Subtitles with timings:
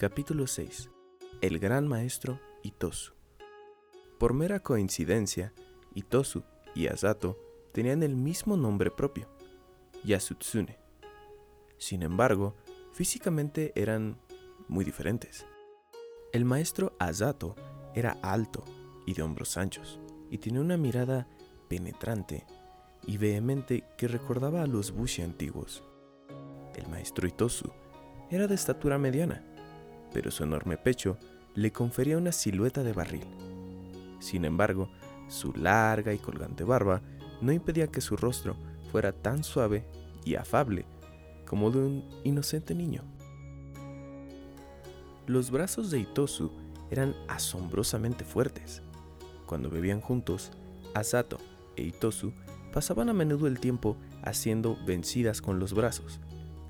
[0.00, 0.88] Capítulo 6
[1.42, 3.12] El gran maestro Itosu
[4.18, 5.52] Por mera coincidencia,
[5.94, 6.42] Itosu
[6.74, 7.38] y Asato
[7.72, 9.28] tenían el mismo nombre propio,
[10.02, 10.78] Yasutsune.
[11.76, 12.56] Sin embargo,
[12.94, 14.16] físicamente eran
[14.68, 15.44] muy diferentes.
[16.32, 17.54] El maestro Asato
[17.94, 18.64] era alto
[19.04, 21.28] y de hombros anchos, y tenía una mirada
[21.68, 22.46] penetrante
[23.06, 25.84] y vehemente que recordaba a los Bushi antiguos.
[26.74, 27.70] El maestro Itosu
[28.30, 29.44] era de estatura mediana,
[30.12, 31.16] pero su enorme pecho
[31.54, 33.26] le confería una silueta de barril.
[34.20, 34.90] Sin embargo,
[35.28, 37.02] su larga y colgante barba
[37.40, 38.56] no impedía que su rostro
[38.90, 39.84] fuera tan suave
[40.24, 40.84] y afable
[41.46, 43.02] como de un inocente niño.
[45.26, 46.50] Los brazos de Itosu
[46.90, 48.82] eran asombrosamente fuertes.
[49.46, 50.50] Cuando bebían juntos,
[50.94, 51.38] Asato
[51.76, 52.32] e Itosu
[52.72, 56.20] pasaban a menudo el tiempo haciendo vencidas con los brazos,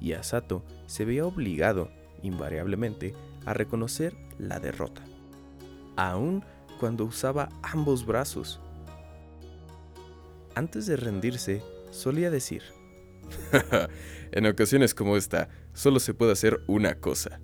[0.00, 1.90] y Asato se veía obligado,
[2.22, 3.14] invariablemente,
[3.46, 5.04] a reconocer la derrota,
[5.96, 6.44] aun
[6.78, 8.60] cuando usaba ambos brazos.
[10.54, 12.62] Antes de rendirse, solía decir,
[14.32, 17.40] en ocasiones como esta, solo se puede hacer una cosa.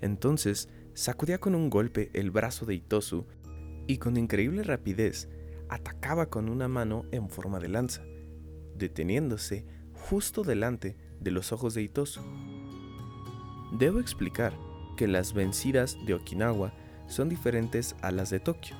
[0.00, 3.26] Entonces, sacudía con un golpe el brazo de Itosu
[3.86, 5.28] y con increíble rapidez
[5.68, 8.02] atacaba con una mano en forma de lanza,
[8.76, 12.20] deteniéndose justo delante de los ojos de Itosu.
[13.78, 14.67] Debo explicar
[14.98, 16.72] que las vencidas de Okinawa
[17.06, 18.74] son diferentes a las de Tokio.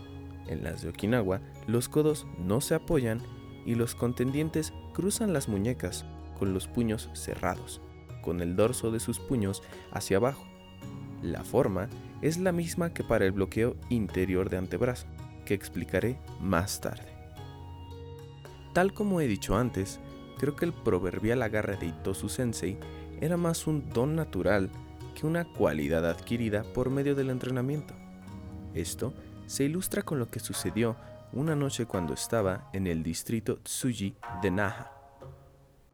[0.48, 3.22] En las de Okinawa, los codos no se apoyan
[3.64, 6.04] y los contendientes cruzan las muñecas
[6.36, 7.80] con los puños cerrados,
[8.20, 10.44] con el dorso de sus puños hacia abajo.
[11.22, 11.88] La forma
[12.20, 15.06] es la misma que para el bloqueo interior de antebrazo,
[15.46, 17.06] que explicaré más tarde.
[18.72, 20.00] Tal como he dicho antes,
[20.36, 22.76] creo que el proverbial agarre de Itosu Sensei
[23.20, 24.68] era más un don natural
[25.18, 27.92] que una cualidad adquirida por medio del entrenamiento.
[28.72, 29.12] Esto
[29.48, 30.94] se ilustra con lo que sucedió
[31.32, 34.92] una noche cuando estaba en el distrito Tsuji de Naha.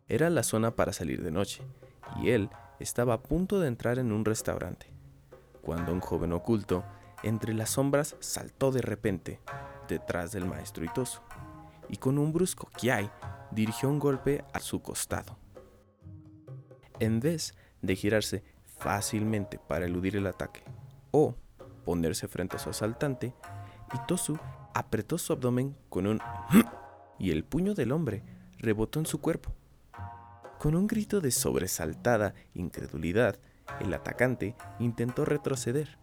[0.09, 1.63] Era la zona para salir de noche,
[2.21, 2.51] y él
[2.81, 4.89] estaba a punto de entrar en un restaurante,
[5.63, 6.85] cuando un joven oculto
[7.23, 9.41] entre las sombras saltó de repente
[9.89, 11.21] detrás del maestro Itosu,
[11.89, 13.11] y con un brusco kiai
[13.53, 15.39] dirigió un golpe a su costado.
[17.01, 18.54] En vez de girarse
[18.85, 20.63] fácilmente para eludir el ataque
[21.11, 21.35] o
[21.87, 23.35] ponerse frente a su asaltante,
[23.95, 24.39] Itosu
[24.75, 26.21] apretó su abdomen con un
[27.19, 28.23] y el puño del hombre
[28.59, 29.55] rebotó en su cuerpo.
[30.59, 33.39] Con un grito de sobresaltada incredulidad,
[33.81, 35.97] el atacante intentó retroceder,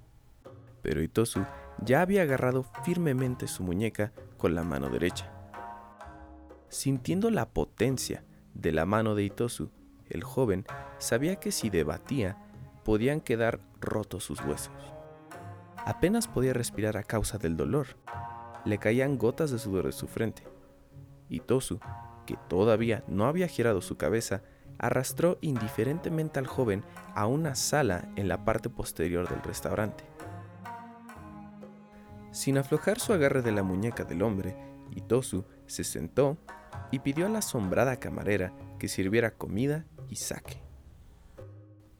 [0.81, 1.45] pero Itosu
[1.85, 5.31] ya había agarrado firmemente su muñeca con la mano derecha.
[6.69, 8.23] Sintiendo la potencia
[8.55, 9.69] de la mano de Itosu,
[10.09, 10.65] el joven
[10.97, 12.37] sabía que si debatía,
[12.83, 14.73] podían quedar rotos sus huesos.
[15.85, 17.87] Apenas podía respirar a causa del dolor.
[18.65, 20.43] Le caían gotas de sudor de su frente.
[21.29, 21.79] Itosu,
[22.25, 24.43] que todavía no había girado su cabeza,
[24.77, 26.83] arrastró indiferentemente al joven
[27.15, 30.03] a una sala en la parte posterior del restaurante.
[32.31, 34.55] Sin aflojar su agarre de la muñeca del hombre,
[34.95, 36.37] Itosu se sentó
[36.91, 40.70] y pidió a la asombrada camarera que sirviera comida y sake.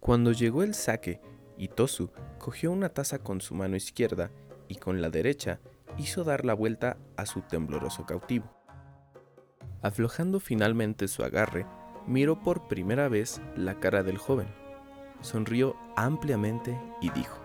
[0.02, 1.22] Cuando llegó el sake,
[1.58, 4.32] Itosu cogió una taza con su mano izquierda
[4.68, 5.60] y con la derecha
[5.96, 8.52] hizo dar la vuelta a su tembloroso cautivo.
[9.84, 11.68] Aflojando finalmente su agarre,
[12.08, 14.48] miró por primera vez la cara del joven,
[15.22, 17.40] sonrió ampliamente y dijo,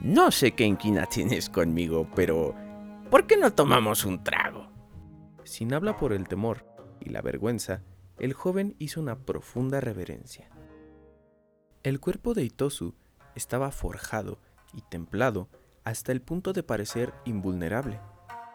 [0.00, 2.54] No sé qué inquina tienes conmigo, pero
[3.10, 4.70] ¿por qué no tomamos un trago?
[5.44, 6.64] Sin habla por el temor
[6.98, 7.82] y la vergüenza,
[8.18, 10.55] el joven hizo una profunda reverencia.
[11.86, 12.94] El cuerpo de Itosu
[13.36, 14.40] estaba forjado
[14.74, 15.48] y templado
[15.84, 18.00] hasta el punto de parecer invulnerable.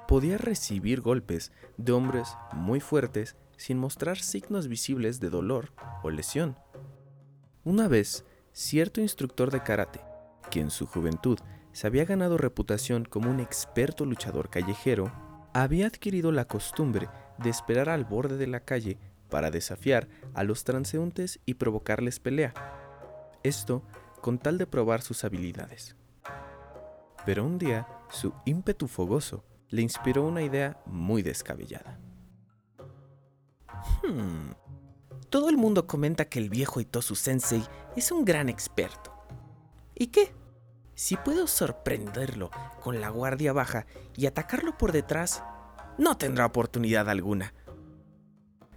[0.06, 5.72] Podía recibir golpes de hombres muy fuertes sin mostrar signos visibles de dolor
[6.04, 6.58] o lesión.
[7.64, 10.02] Una vez, cierto instructor de karate,
[10.50, 11.40] que en su juventud
[11.72, 15.10] se había ganado reputación como un experto luchador callejero,
[15.54, 17.08] había adquirido la costumbre
[17.38, 18.98] de esperar al borde de la calle
[19.30, 22.81] para desafiar a los transeúntes y provocarles pelea.
[23.44, 23.84] Esto
[24.22, 25.96] con tal de probar sus habilidades.
[27.26, 32.00] Pero un día, su ímpetu fogoso le inspiró una idea muy descabellada.
[34.04, 34.52] Hmm.
[35.30, 37.64] Todo el mundo comenta que el viejo Itosu Sensei
[37.96, 39.14] es un gran experto.
[39.96, 40.34] ¿Y qué?
[40.94, 42.52] Si puedo sorprenderlo
[42.82, 43.86] con la guardia baja
[44.16, 45.44] y atacarlo por detrás,
[45.98, 47.54] no tendrá oportunidad alguna.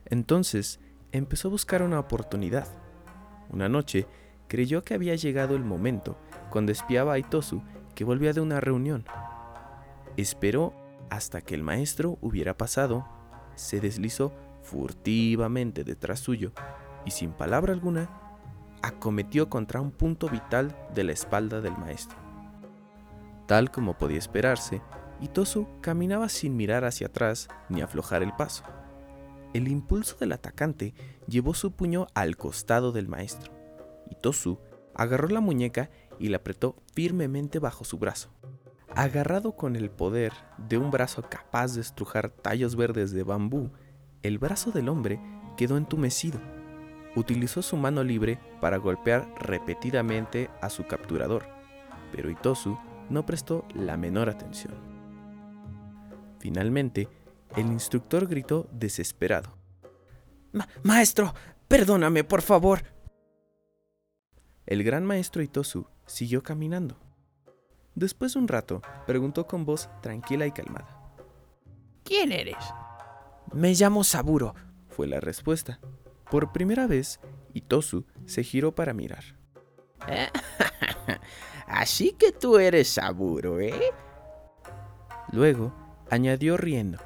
[0.07, 0.81] Entonces
[1.13, 2.69] empezó a buscar una oportunidad.
[3.51, 4.07] Una noche
[4.49, 6.17] creyó que había llegado el momento
[6.51, 7.63] cuando espiaba a Itosu
[7.95, 9.05] que volvía de una reunión.
[10.17, 10.73] Esperó
[11.11, 13.07] hasta que el maestro hubiera pasado,
[13.55, 14.33] se deslizó
[14.63, 16.53] furtivamente detrás suyo
[17.05, 18.09] y sin palabra alguna
[18.83, 22.19] acometió contra un punto vital de la espalda del maestro.
[23.47, 24.83] Tal como podía esperarse,
[25.21, 28.65] Itosu caminaba sin mirar hacia atrás ni aflojar el paso.
[29.53, 30.95] El impulso del atacante
[31.29, 33.54] llevó su puño al costado del maestro.
[34.11, 34.59] Itosu
[34.95, 38.31] agarró la muñeca y la apretó firmemente bajo su brazo.
[38.95, 43.71] Agarrado con el poder de un brazo capaz de estrujar tallos verdes de bambú,
[44.23, 45.21] el brazo del hombre
[45.57, 46.41] quedó entumecido.
[47.17, 51.45] Utilizó su mano libre para golpear repetidamente a su capturador,
[52.13, 52.79] pero Itosu
[53.11, 54.75] no prestó la menor atención.
[56.39, 57.09] Finalmente,
[57.57, 59.57] el instructor gritó desesperado.
[60.83, 61.35] maestro,
[61.69, 62.83] perdóname, por favor.
[64.67, 66.97] El gran maestro Itosu siguió caminando.
[67.95, 71.01] Después de un rato, preguntó con voz tranquila y calmada.
[72.03, 72.57] ¿Quién eres?
[73.53, 74.55] Me llamo Saburo,
[74.89, 75.81] fue la respuesta.
[76.31, 77.21] Por primera vez,
[77.53, 79.25] Itosu se giró para mirar.
[81.67, 83.93] Así que tú eres Saburo, ¿eh?
[85.31, 85.73] Luego,
[86.11, 86.99] añadió riendo.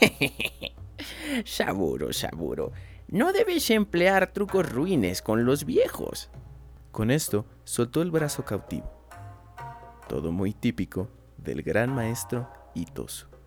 [1.44, 2.72] Saburo, Saburo,
[3.08, 6.30] no debes emplear trucos ruines con los viejos.
[6.92, 8.90] Con esto, soltó el brazo cautivo.
[10.08, 11.08] Todo muy típico
[11.38, 13.37] del gran maestro Itosu.